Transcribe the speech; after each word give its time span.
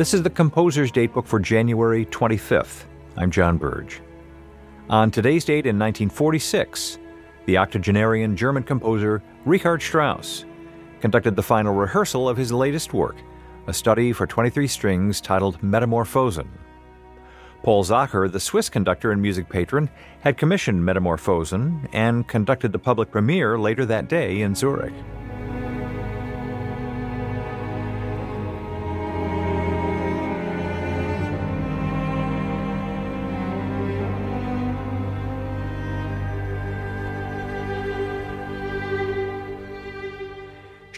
This 0.00 0.14
is 0.14 0.22
the 0.22 0.30
Composer's 0.30 0.90
Datebook 0.90 1.26
for 1.26 1.38
January 1.38 2.06
25th. 2.06 2.84
I'm 3.18 3.30
John 3.30 3.58
Burge. 3.58 4.00
On 4.88 5.10
today's 5.10 5.44
date 5.44 5.66
in 5.66 5.78
1946, 5.78 6.98
the 7.44 7.58
octogenarian 7.58 8.34
German 8.34 8.62
composer 8.62 9.22
Richard 9.44 9.82
Strauss 9.82 10.46
conducted 11.02 11.36
the 11.36 11.42
final 11.42 11.74
rehearsal 11.74 12.30
of 12.30 12.38
his 12.38 12.50
latest 12.50 12.94
work, 12.94 13.16
a 13.66 13.74
study 13.74 14.14
for 14.14 14.26
23 14.26 14.66
strings 14.68 15.20
titled 15.20 15.60
Metamorphosen. 15.60 16.48
Paul 17.62 17.84
Sacher, 17.84 18.26
the 18.26 18.40
Swiss 18.40 18.70
conductor 18.70 19.12
and 19.12 19.20
music 19.20 19.50
patron, 19.50 19.90
had 20.20 20.38
commissioned 20.38 20.82
Metamorphosen 20.82 21.90
and 21.92 22.26
conducted 22.26 22.72
the 22.72 22.78
public 22.78 23.10
premiere 23.10 23.58
later 23.58 23.84
that 23.84 24.08
day 24.08 24.40
in 24.40 24.54
Zurich. 24.54 24.94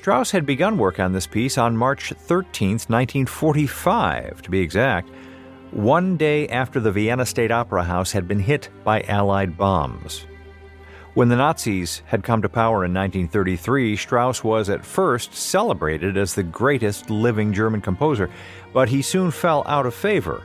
Strauss 0.02 0.32
had 0.32 0.44
begun 0.44 0.78
work 0.78 0.98
on 0.98 1.12
this 1.12 1.28
piece 1.28 1.56
on 1.56 1.76
March 1.76 2.12
13, 2.12 2.70
1945, 2.70 4.42
to 4.42 4.50
be 4.50 4.58
exact, 4.58 5.08
one 5.70 6.16
day 6.16 6.48
after 6.48 6.80
the 6.80 6.90
Vienna 6.90 7.24
State 7.24 7.52
Opera 7.52 7.84
House 7.84 8.10
had 8.10 8.26
been 8.26 8.40
hit 8.40 8.68
by 8.82 9.02
Allied 9.02 9.56
bombs. 9.56 10.26
When 11.14 11.28
the 11.28 11.36
Nazis 11.36 12.02
had 12.04 12.24
come 12.24 12.42
to 12.42 12.48
power 12.48 12.84
in 12.84 12.92
1933, 12.92 13.94
Strauss 13.94 14.42
was 14.42 14.68
at 14.68 14.84
first 14.84 15.34
celebrated 15.36 16.16
as 16.16 16.34
the 16.34 16.42
greatest 16.42 17.08
living 17.08 17.52
German 17.52 17.80
composer, 17.80 18.28
but 18.72 18.88
he 18.88 19.02
soon 19.02 19.30
fell 19.30 19.62
out 19.68 19.86
of 19.86 19.94
favor. 19.94 20.42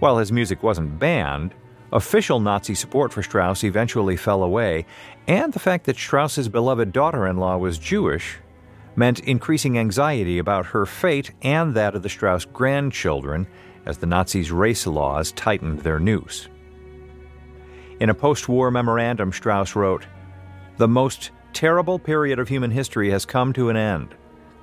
While 0.00 0.18
his 0.18 0.32
music 0.32 0.64
wasn't 0.64 0.98
banned, 0.98 1.54
official 1.92 2.40
Nazi 2.40 2.74
support 2.74 3.12
for 3.12 3.22
Strauss 3.22 3.62
eventually 3.62 4.16
fell 4.16 4.42
away, 4.42 4.86
and 5.28 5.52
the 5.52 5.60
fact 5.60 5.84
that 5.84 5.94
Strauss's 5.94 6.48
beloved 6.48 6.92
daughter 6.92 7.28
in 7.28 7.36
law 7.36 7.56
was 7.56 7.78
Jewish 7.78 8.38
meant 8.96 9.20
increasing 9.20 9.78
anxiety 9.78 10.38
about 10.38 10.66
her 10.66 10.86
fate 10.86 11.30
and 11.42 11.74
that 11.74 11.94
of 11.94 12.02
the 12.02 12.08
Strauss 12.08 12.44
grandchildren 12.46 13.46
as 13.84 13.98
the 13.98 14.06
Nazis' 14.06 14.50
race 14.50 14.86
laws 14.86 15.32
tightened 15.32 15.80
their 15.80 16.00
noose. 16.00 16.48
In 18.00 18.10
a 18.10 18.14
post 18.14 18.48
war 18.48 18.70
memorandum, 18.70 19.32
Strauss 19.32 19.76
wrote 19.76 20.06
The 20.78 20.88
most 20.88 21.30
terrible 21.52 21.98
period 21.98 22.38
of 22.38 22.48
human 22.48 22.70
history 22.70 23.10
has 23.10 23.24
come 23.24 23.52
to 23.52 23.70
an 23.70 23.76
end. 23.76 24.14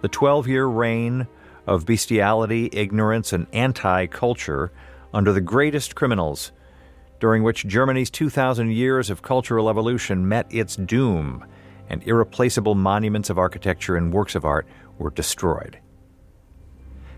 The 0.01 0.07
12 0.09 0.47
year 0.47 0.65
reign 0.65 1.27
of 1.65 1.85
bestiality, 1.85 2.69
ignorance, 2.73 3.33
and 3.33 3.47
anti 3.53 4.07
culture 4.07 4.71
under 5.13 5.31
the 5.31 5.41
greatest 5.41 5.95
criminals, 5.95 6.51
during 7.19 7.43
which 7.43 7.65
Germany's 7.65 8.09
2,000 8.09 8.71
years 8.71 9.09
of 9.09 9.21
cultural 9.21 9.69
evolution 9.69 10.27
met 10.27 10.45
its 10.53 10.75
doom 10.75 11.45
and 11.89 12.03
irreplaceable 12.03 12.75
monuments 12.75 13.29
of 13.29 13.37
architecture 13.37 13.95
and 13.95 14.13
works 14.13 14.35
of 14.35 14.45
art 14.45 14.67
were 14.97 15.09
destroyed. 15.09 15.79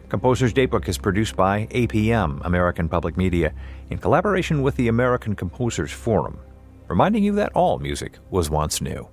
Composer's 0.09 0.53
Datebook 0.53 0.87
is 0.87 0.97
produced 0.97 1.35
by 1.35 1.65
APM, 1.71 2.39
American 2.45 2.87
Public 2.87 3.17
Media, 3.17 3.53
in 3.89 3.97
collaboration 3.97 4.61
with 4.61 4.75
the 4.75 4.87
American 4.87 5.35
Composers 5.35 5.91
Forum, 5.91 6.39
reminding 6.87 7.23
you 7.23 7.33
that 7.33 7.53
all 7.53 7.79
music 7.79 8.19
was 8.29 8.49
once 8.49 8.81
new. 8.81 9.07